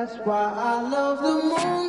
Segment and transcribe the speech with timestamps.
[0.00, 1.79] That's why I love the moon.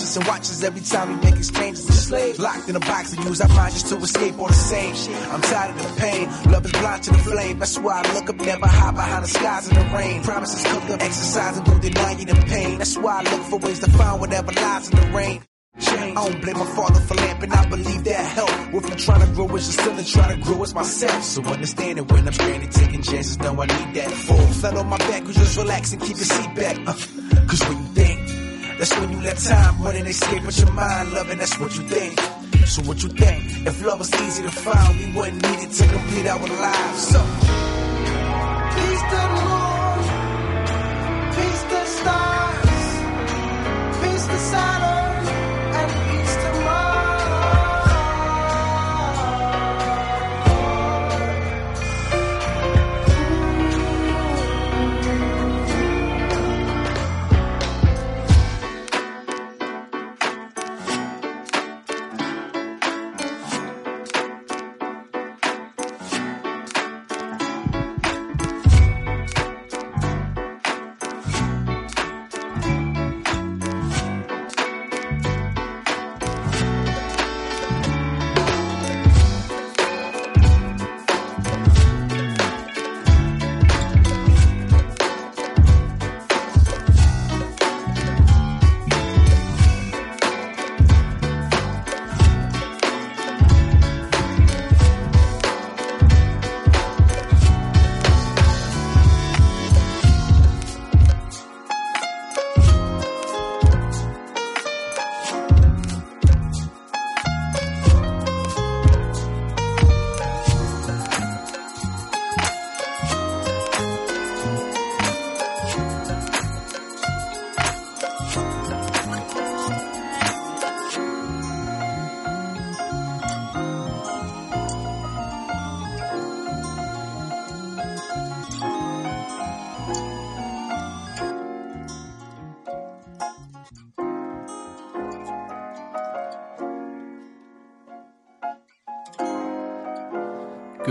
[0.00, 1.86] Us and watches every time we make exchanges?
[1.86, 4.54] The slaves locked in a box and use our minds just to escape all the
[4.54, 5.16] same shit.
[5.28, 7.58] I'm tired of the pain, love is blind to the flame.
[7.58, 10.22] That's why I look up, never hide behind the skies in the rain.
[10.22, 12.78] Promises cooked up, exercise exercising, don't deny you the pain.
[12.78, 15.42] That's why I look for ways to find whatever lies in the rain.
[15.74, 18.50] I don't blame my father for lamping, I believe that help.
[18.74, 21.24] If I'm trying to grow as a still and trying to grow as myself.
[21.24, 24.10] So understand it when I'm stranded, taking chances, know I need that.
[24.10, 26.78] Full flat on my back, we just relax and keep your seat back.
[26.86, 26.92] Uh,
[27.48, 28.31] Cause when you think,
[28.78, 31.82] that's when you let time run and escape with your mind, loving, that's what you
[31.84, 32.20] think.
[32.66, 33.66] So what you think?
[33.66, 37.08] If love was easy to find, we wouldn't need it to complete our lives.
[37.08, 37.18] So,
[38.78, 39.61] to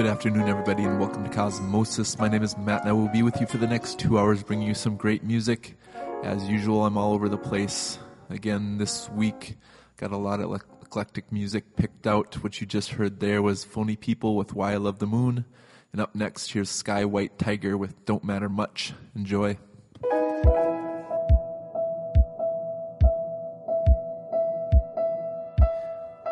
[0.01, 2.17] Good afternoon, everybody, and welcome to Cosmosis.
[2.17, 4.41] My name is Matt, and I will be with you for the next two hours,
[4.41, 5.77] bringing you some great music.
[6.23, 7.99] As usual, I'm all over the place.
[8.31, 9.57] Again, this week,
[9.97, 12.41] got a lot of eclectic music picked out.
[12.41, 15.45] What you just heard there was Phony People with Why I Love the Moon.
[15.91, 18.93] And up next, here's Sky White Tiger with Don't Matter Much.
[19.15, 19.59] Enjoy.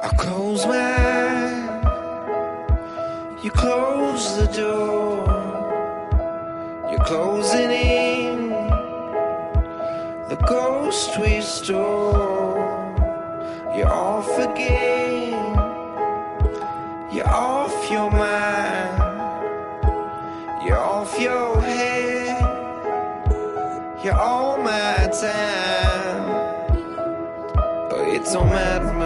[0.02, 1.09] I close my eyes
[3.60, 5.28] close the door.
[6.90, 8.50] You're closing in
[10.32, 12.56] the ghost we stole.
[13.76, 15.44] You're off again.
[17.12, 18.98] You're off your mind.
[20.66, 22.40] You're off your head.
[24.04, 24.96] You're all my
[25.26, 26.24] time.
[27.90, 28.99] But it's all matter.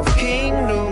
[0.00, 0.89] of kingdoms.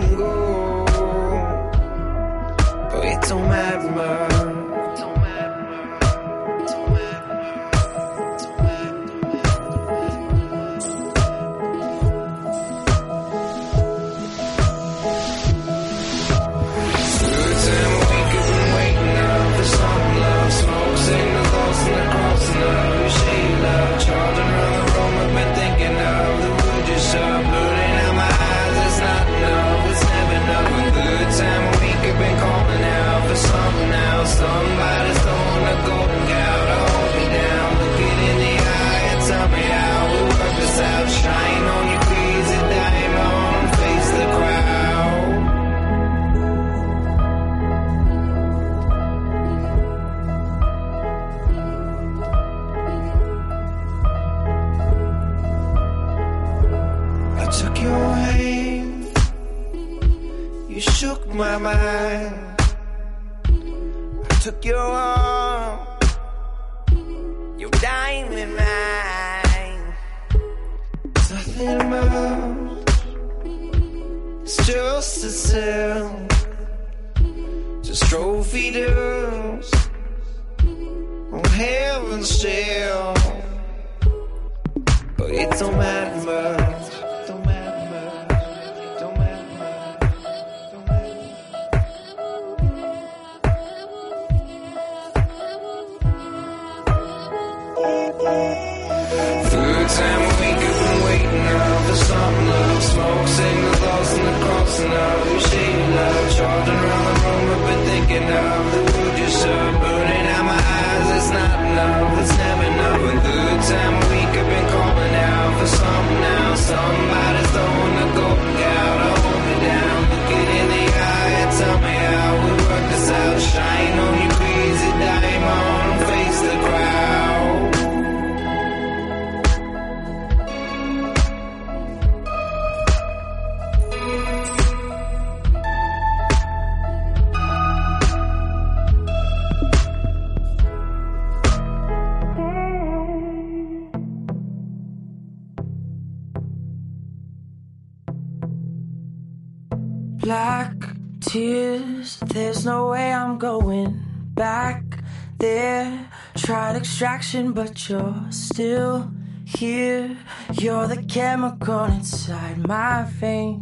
[156.99, 159.09] distraction, but you're still
[159.45, 160.17] here.
[160.59, 163.58] You're the chemical inside my veins.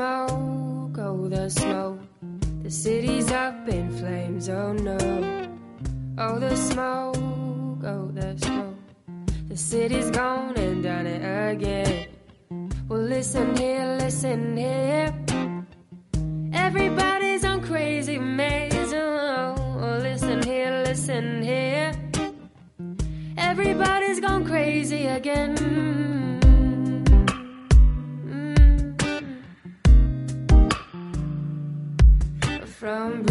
[0.00, 2.00] smoke, oh, the smoke.
[2.62, 4.96] The city's up in flames, oh no.
[6.16, 8.78] Oh, the smoke, oh, the smoke.
[9.48, 12.06] The city's gone and done it again.
[12.88, 15.12] Well, listen here, listen here.
[16.54, 21.92] Everybody's on crazy maze, oh, oh listen here, listen here.
[23.36, 26.19] Everybody's gone crazy again.
[32.80, 33.22] from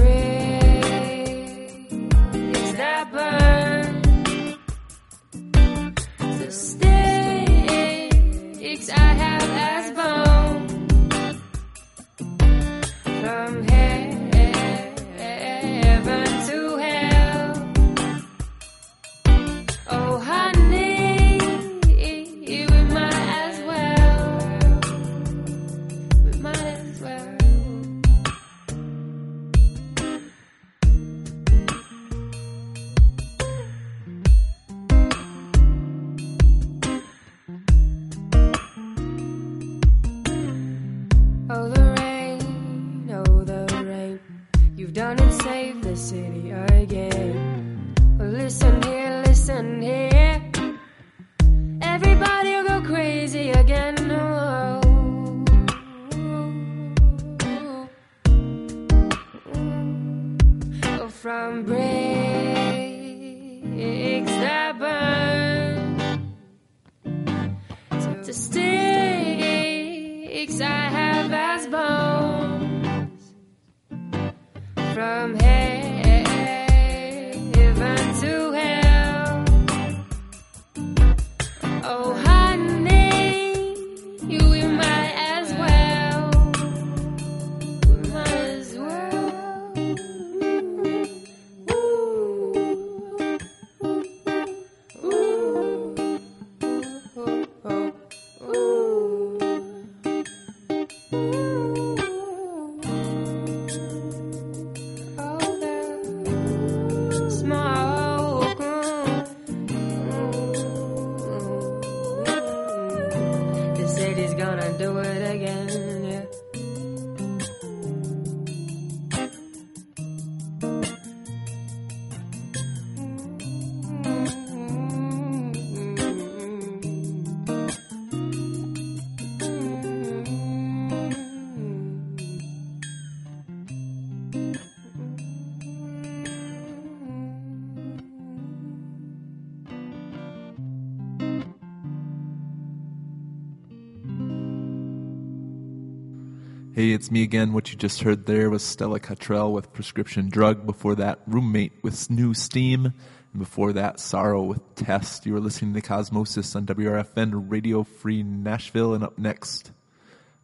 [146.79, 147.51] Hey, it's me again.
[147.51, 150.65] What you just heard there was Stella Cottrell with Prescription Drug.
[150.65, 152.85] Before that, Roommate with New Steam.
[152.85, 152.93] And
[153.37, 155.25] before that, Sorrow with Test.
[155.25, 158.93] You were listening to Cosmosis on WRFN Radio Free Nashville.
[158.93, 159.73] And up next,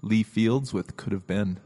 [0.02, 1.62] Lee Fields with Could Have Been.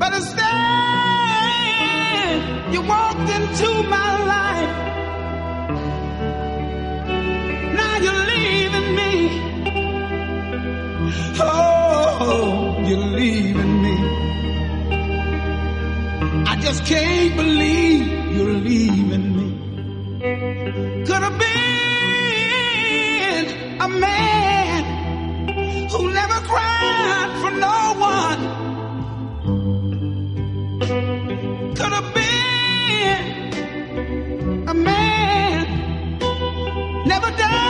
[0.00, 0.42] But instead,
[2.72, 4.74] you walked into my life.
[7.78, 9.12] Now you're leaving me.
[11.42, 13.96] Oh, you're leaving me.
[16.46, 19.39] I just can't believe you're leaving me.
[37.40, 37.69] Never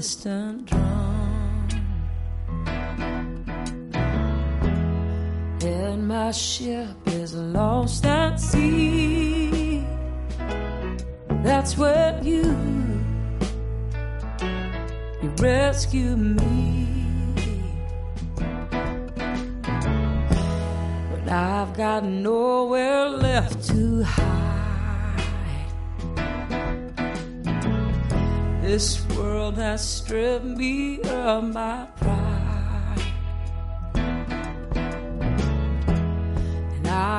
[0.00, 0.79] distant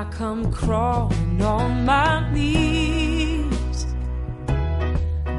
[0.01, 3.85] I come crawling on my knees,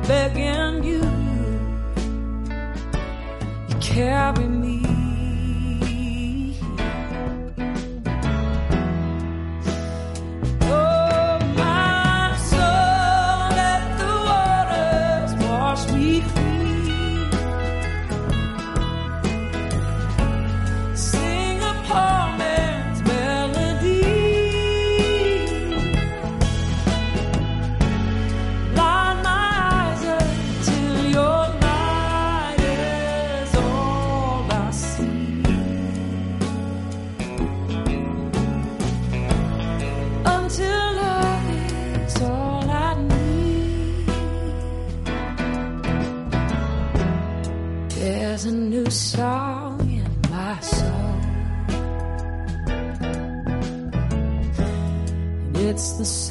[0.07, 1.03] begging you,
[3.68, 4.91] you carry me.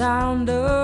[0.02, 0.81] sound of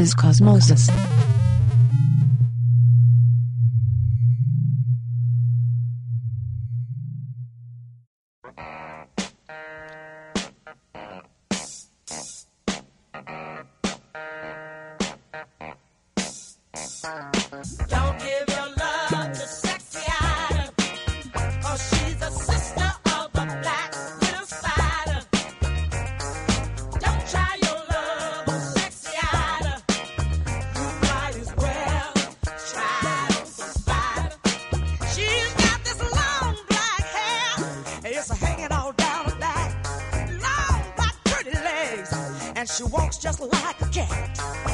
[0.00, 1.19] This is Cosmosis.
[42.80, 44.69] She walks just like a cat.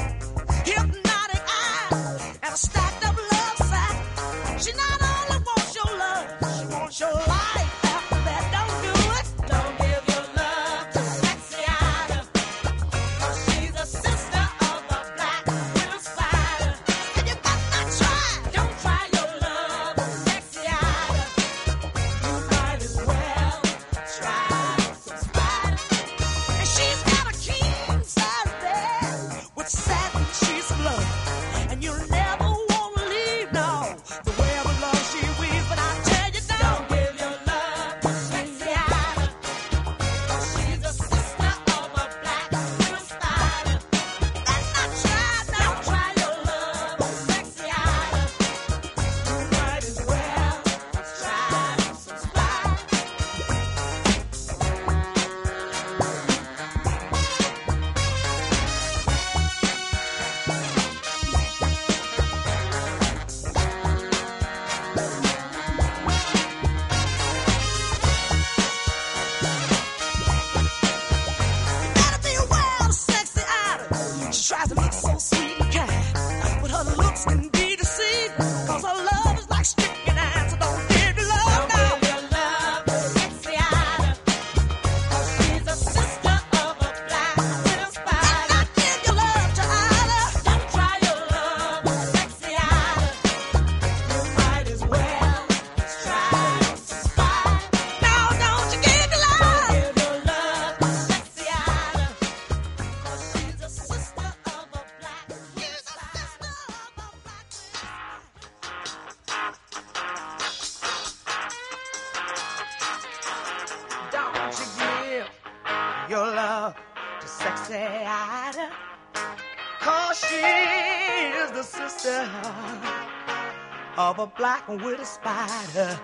[124.69, 125.99] like with a spider.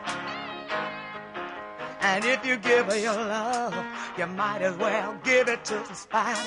[2.00, 3.74] And if you give her your love,
[4.18, 6.40] you might as well give it to the spider.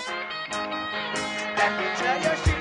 [1.57, 1.85] Let me
[2.23, 2.54] you,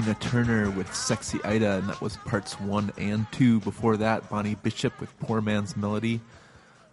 [0.00, 3.60] Tina Turner with Sexy Ida, and that was parts one and two.
[3.60, 6.22] Before that, Bonnie Bishop with Poor Man's Melody.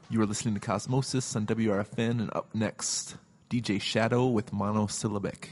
[0.09, 3.15] You are listening to Cosmosis on WRFN, and up next,
[3.49, 5.51] DJ Shadow with Monosyllabic.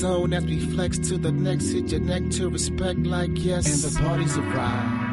[0.00, 1.68] zone as we flex to the next.
[1.72, 3.66] Hit your neck to respect, like yes.
[3.66, 5.06] And the party's arrived.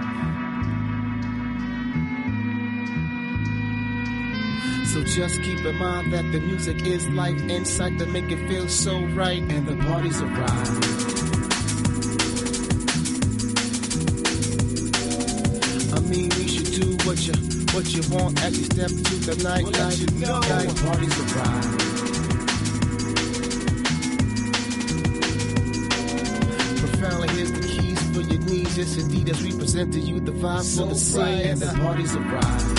[4.87, 8.69] So just keep in mind that the music is life, insight that make it feel
[8.69, 10.71] so right, and the party's arrived.
[15.95, 17.33] I mean, you should do what you
[17.75, 19.65] what you want as you step to the night.
[19.65, 20.39] We'll you know.
[20.39, 21.96] night party's arrived.
[28.77, 32.76] authenticity that's represented you the vibe so for the sight and the parties arrive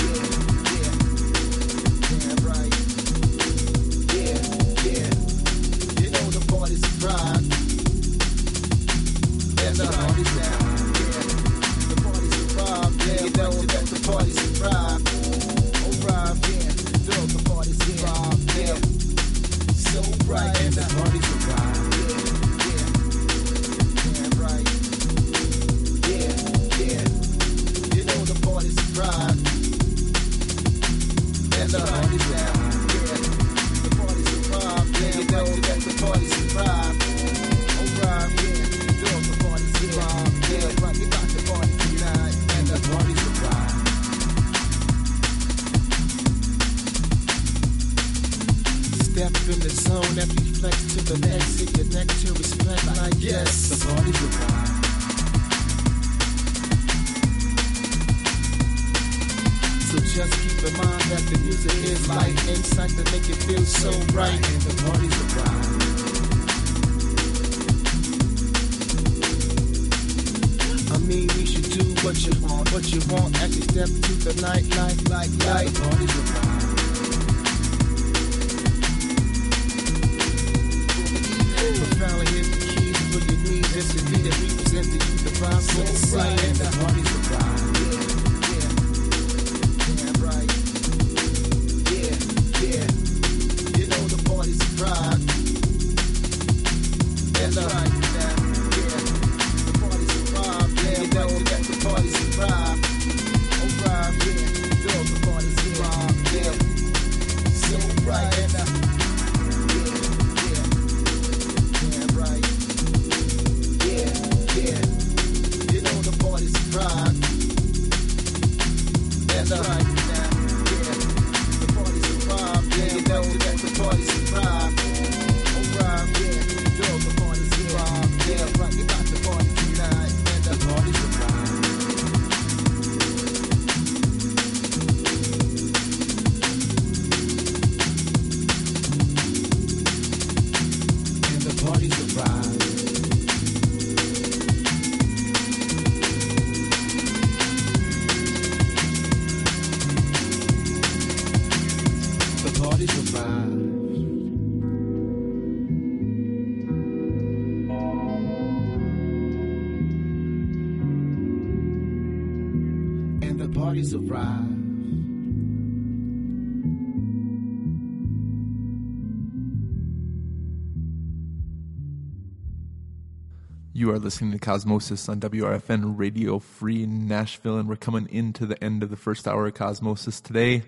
[173.99, 178.85] are listening to Cosmosis on WRFN Radio Free Nashville, and we're coming into the end
[178.85, 180.63] of the first hour of Cosmosis today.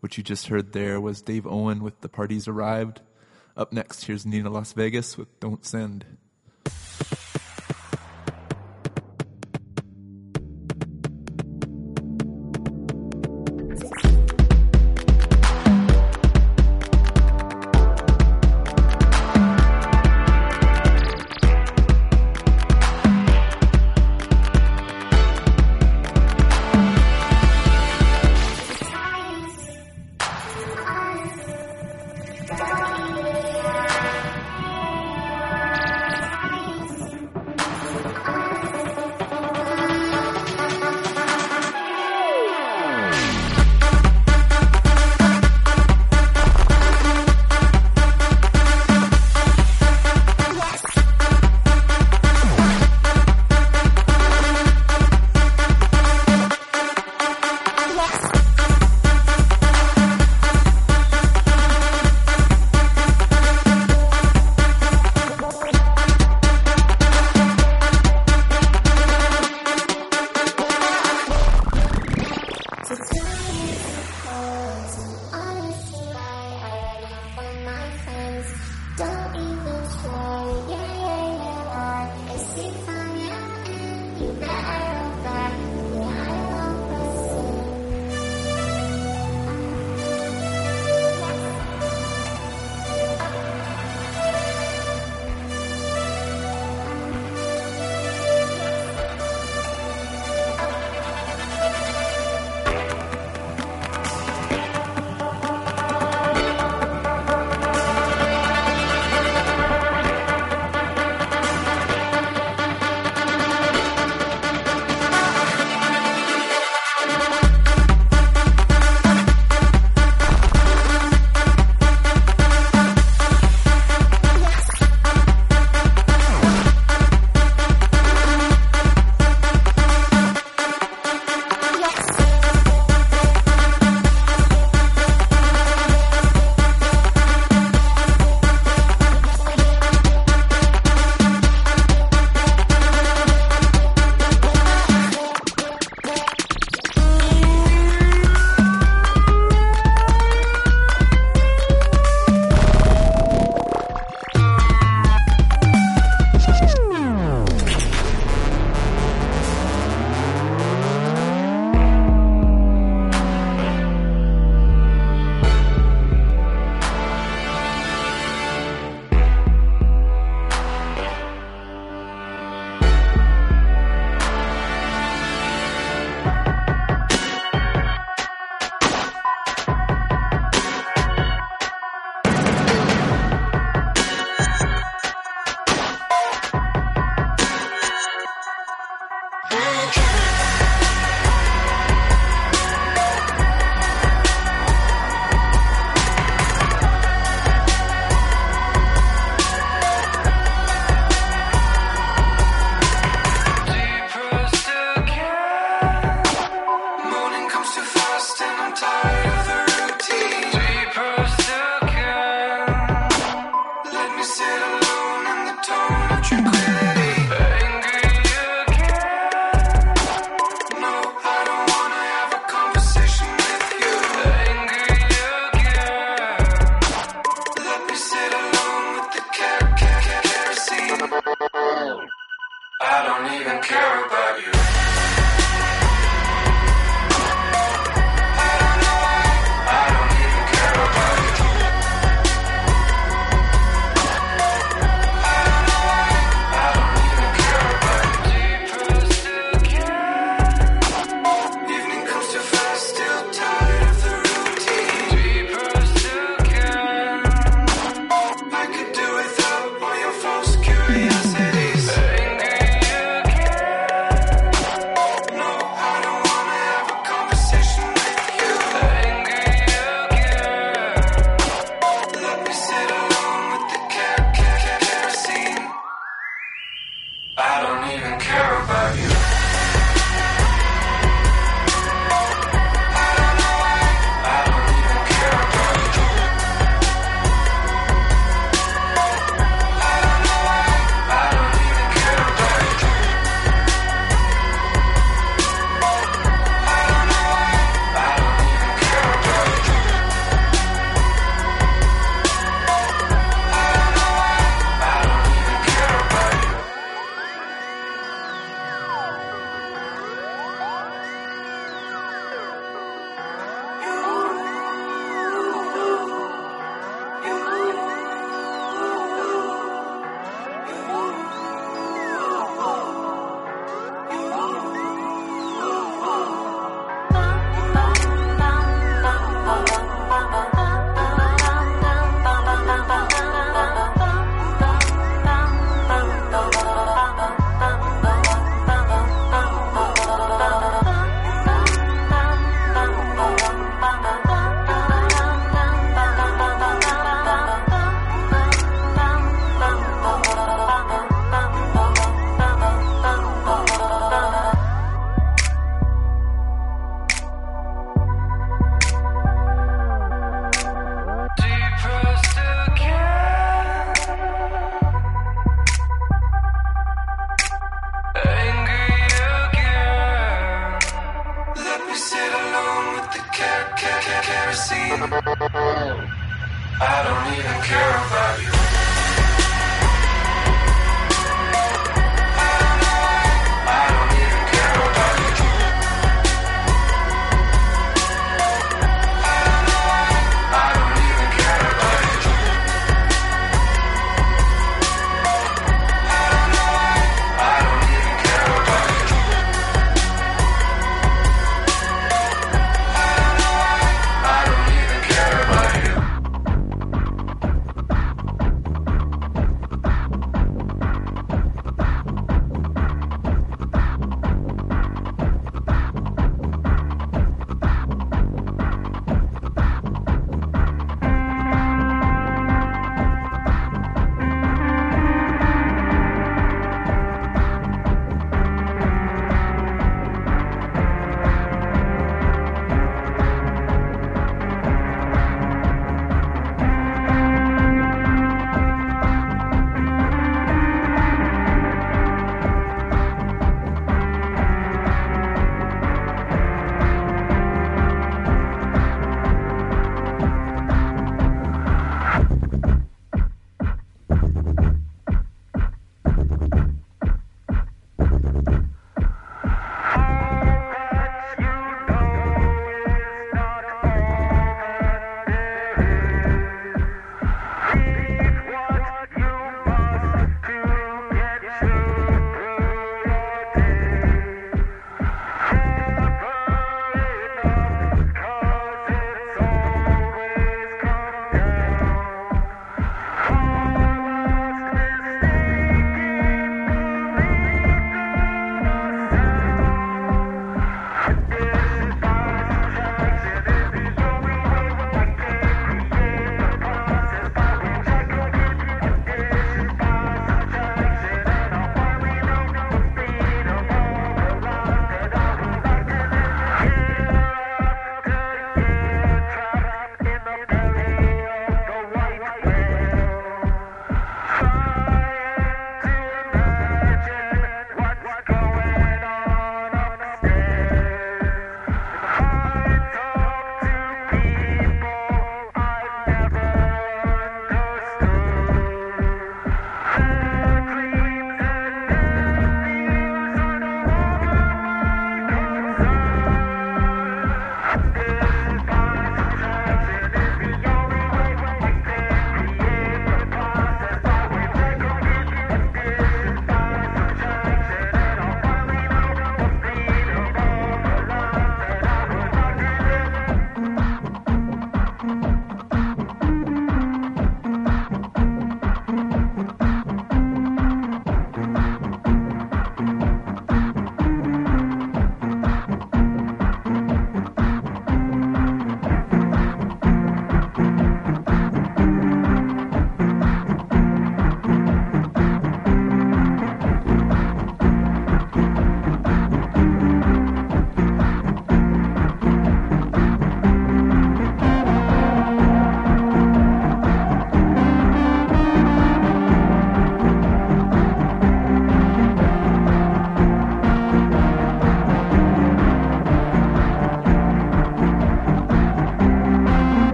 [0.00, 3.02] What you just heard there was Dave Owen with The Parties Arrived.
[3.56, 6.15] Up next, here's Nina Las Vegas with Don't Send.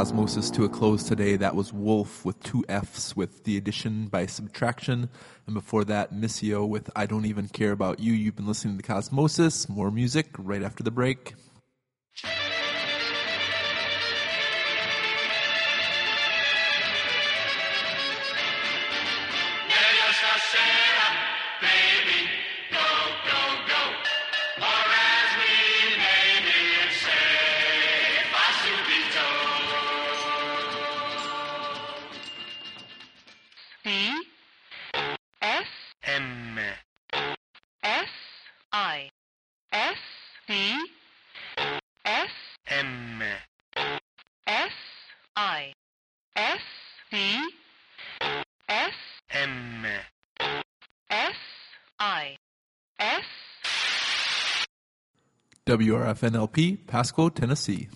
[0.00, 4.24] Cosmosis to a close today, that was Wolf with two F's with the addition by
[4.24, 5.10] subtraction.
[5.46, 8.14] And before that, Missio with I Don't Even Care About You.
[8.14, 9.68] You've been listening to Cosmosis.
[9.68, 11.34] More music right after the break.
[55.70, 57.88] WRFNLP, Pasquo, Tennessee.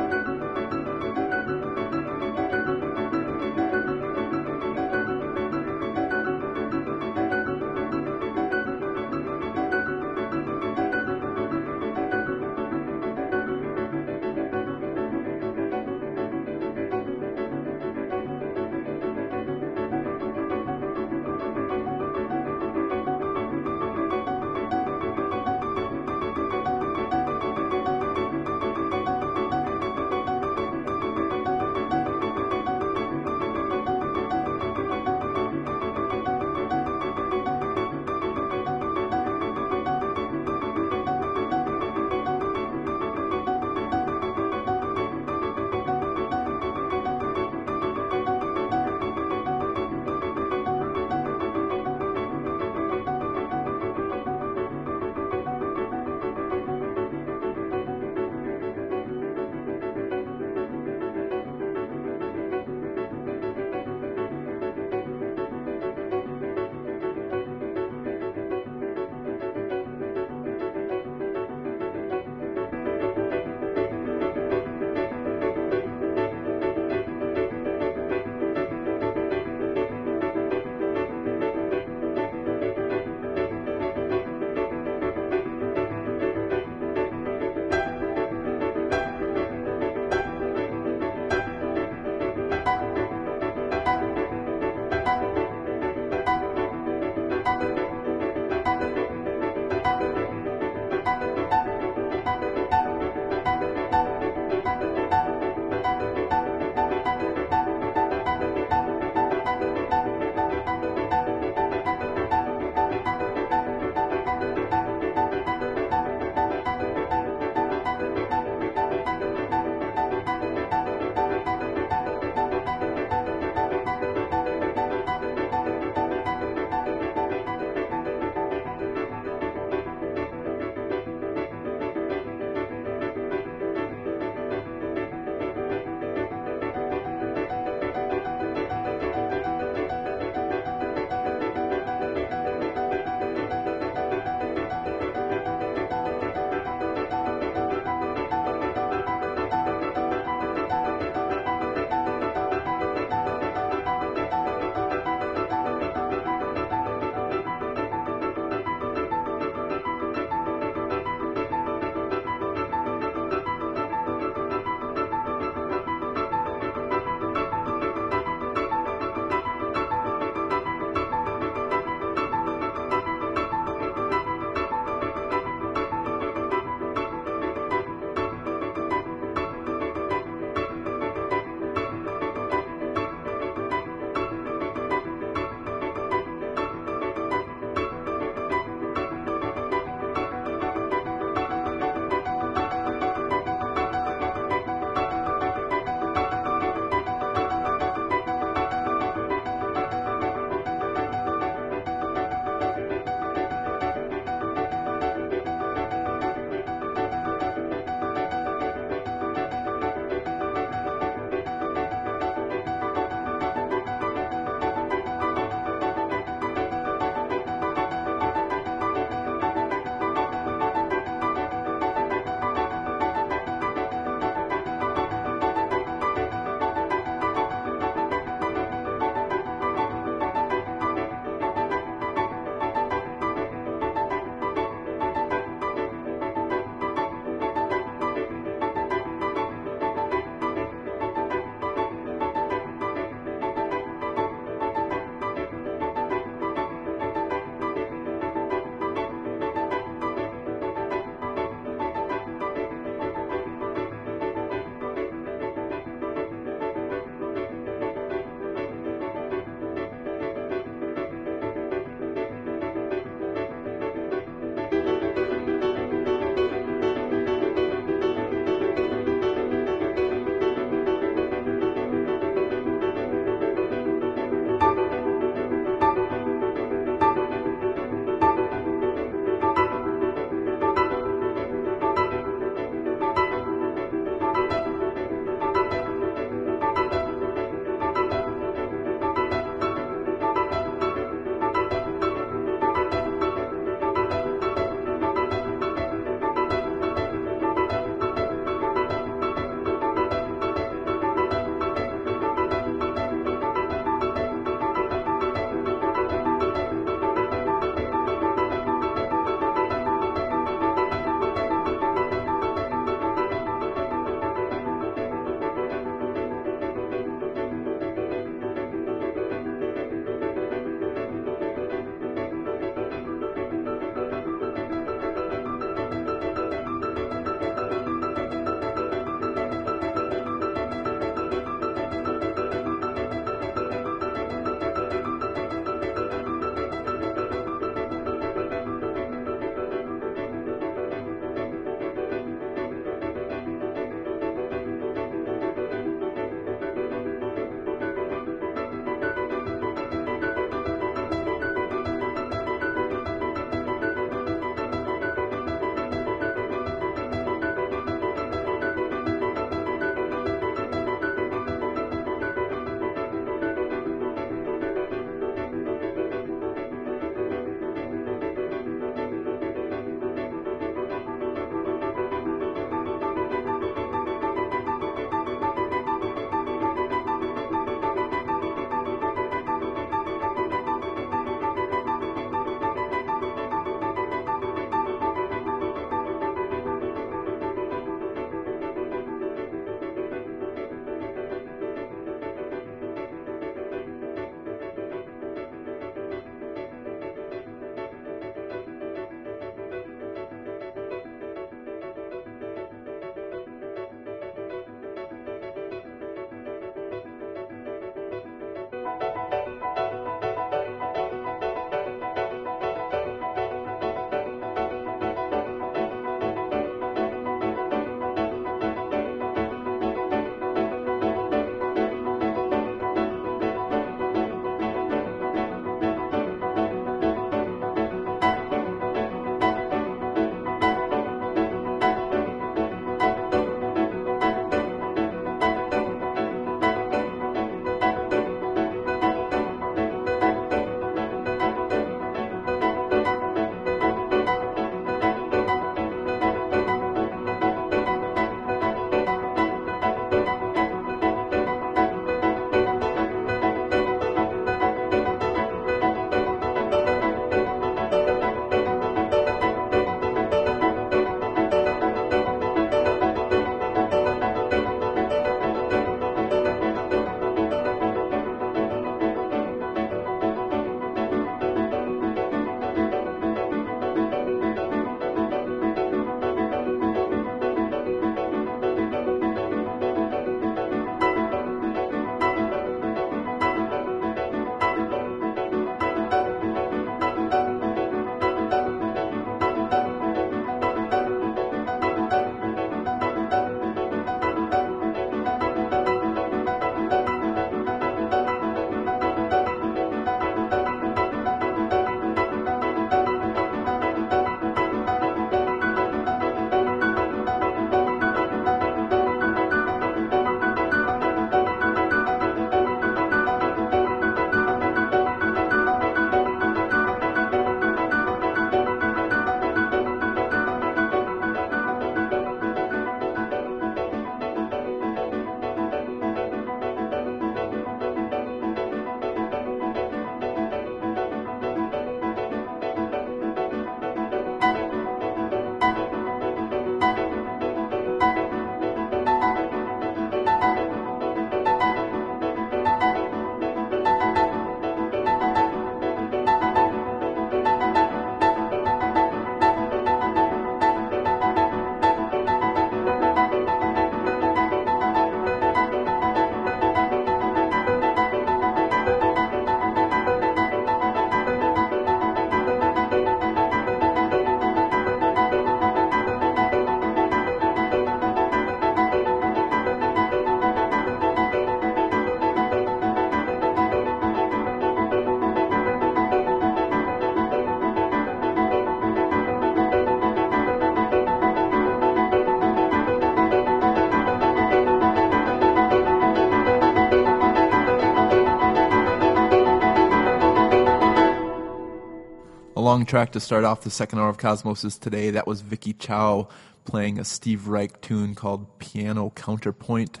[592.62, 595.10] Long track to start off the second hour of Cosmosis today.
[595.10, 596.28] That was Vicky Chow
[596.64, 600.00] playing a Steve Reich tune called Piano Counterpoint.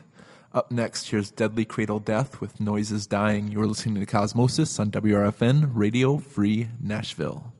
[0.52, 3.48] Up next, here's Deadly Cradle Death with Noises Dying.
[3.48, 7.51] You're listening to Cosmosis on WRFN Radio Free Nashville.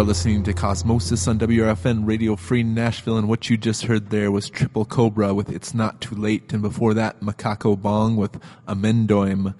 [0.00, 4.30] Are listening to Cosmosis on WRFN Radio Free Nashville, and what you just heard there
[4.30, 9.54] was Triple Cobra with It's Not Too Late, and before that, Macaco Bong with Amendoim.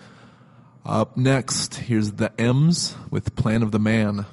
[0.86, 4.24] Up next, here's the M's with Plan of the Man.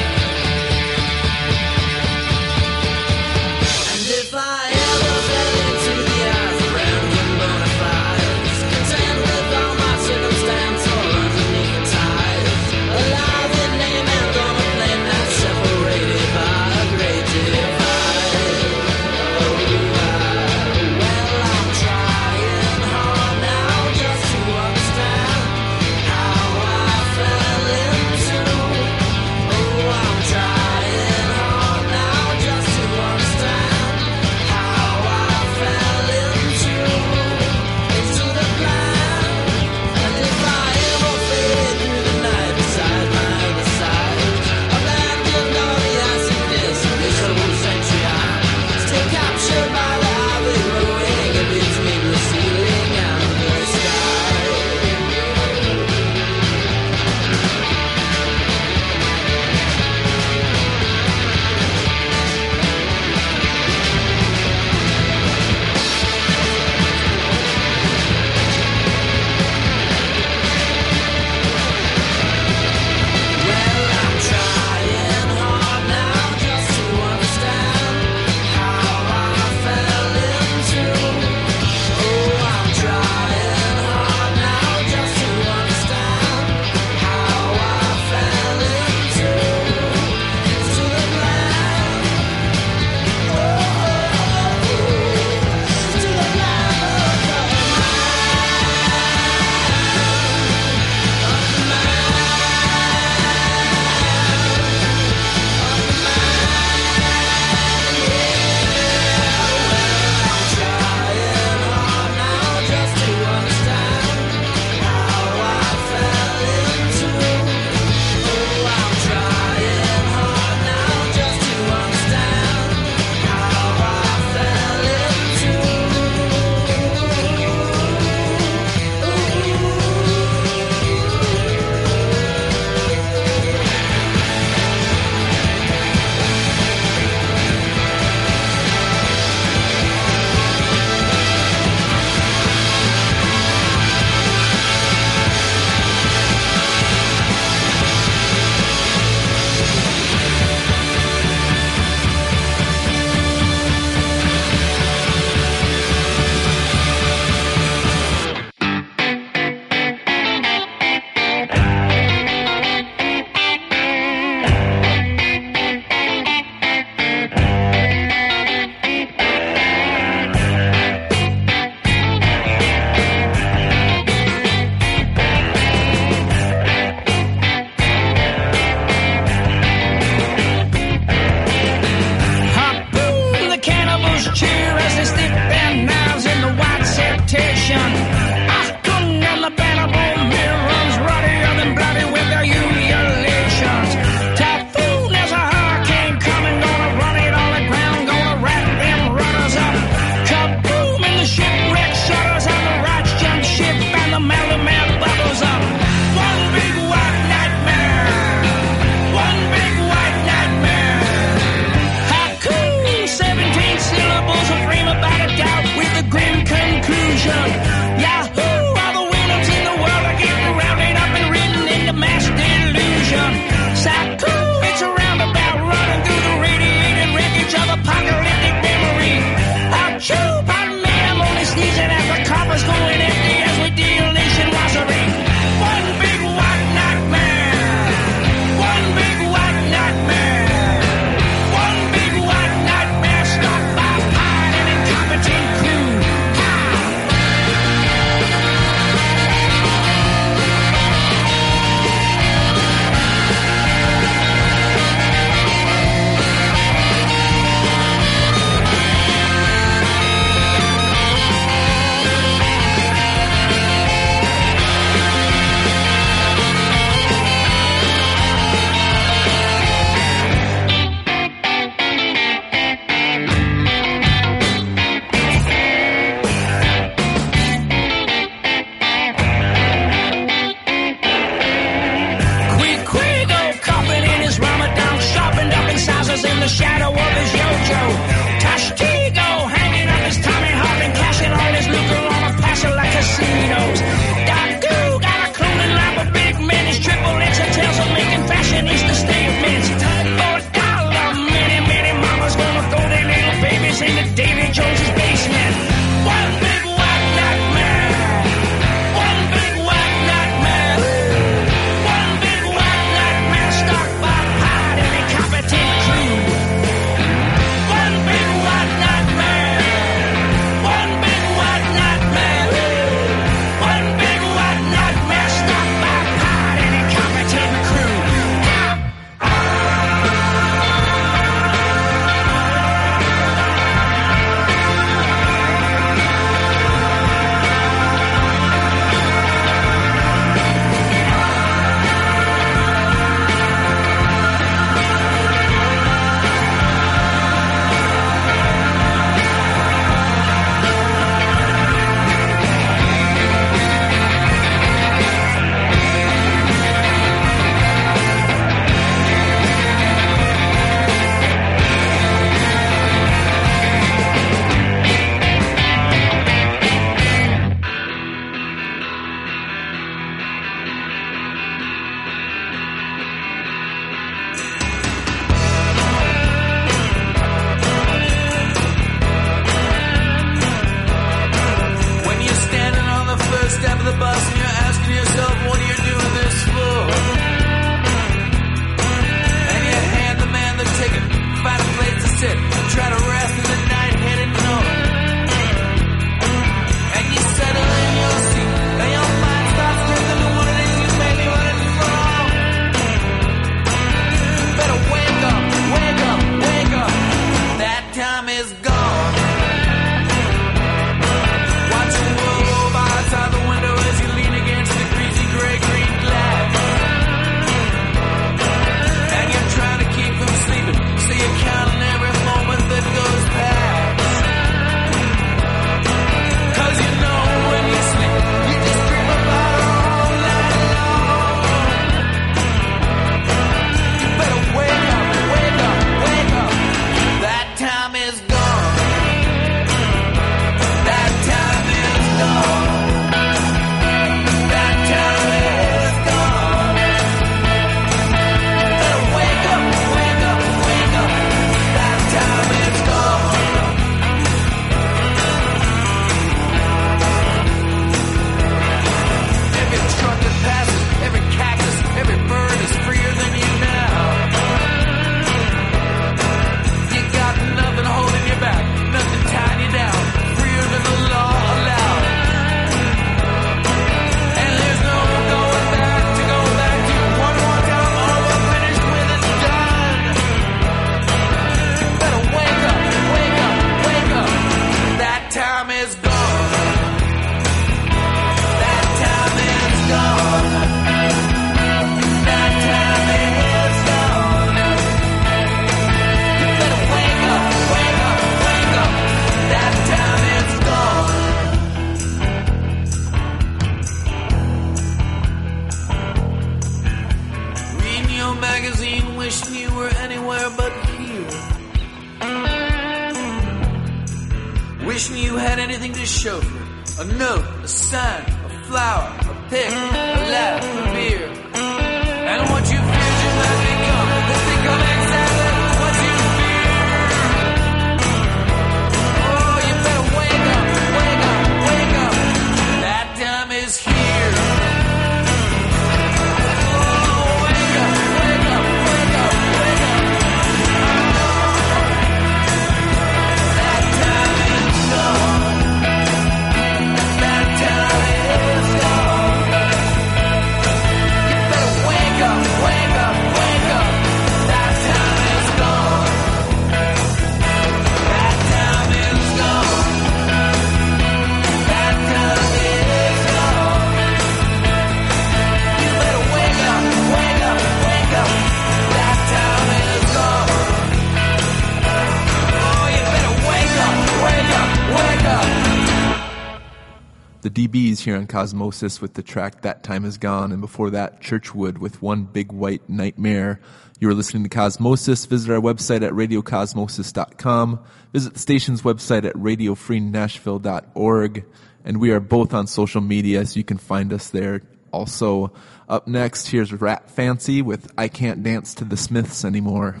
[577.48, 581.22] the DBs here on Cosmosis with the track That Time Is Gone, and before that,
[581.22, 583.60] Churchwood with One Big White Nightmare.
[583.98, 585.26] You are listening to Cosmosis.
[585.26, 587.80] Visit our website at radiocosmosis.com.
[588.12, 591.44] Visit the station's website at radiofreenashville.org.
[591.84, 594.62] And we are both on social media, so you can find us there.
[594.92, 595.52] Also,
[595.88, 600.00] up next, here's Rat Fancy with I Can't Dance to the Smiths Anymore.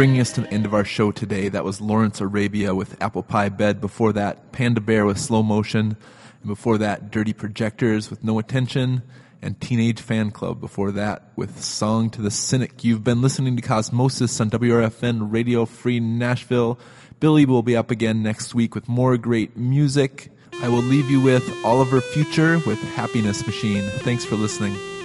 [0.00, 1.50] bringing us to the end of our show today.
[1.50, 3.82] That was Lawrence Arabia with Apple Pie Bed.
[3.82, 5.94] Before that, Panda Bear with Slow Motion.
[6.40, 9.02] And before that, Dirty Projectors with No Intention.
[9.42, 12.82] And Teenage Fanclub before that with Song to the Cynic.
[12.82, 16.78] You've been listening to Cosmosis on WRFN Radio Free Nashville.
[17.18, 20.30] Billy will be up again next week with more great music.
[20.62, 23.84] I will leave you with Oliver Future with Happiness Machine.
[23.98, 24.99] Thanks for listening.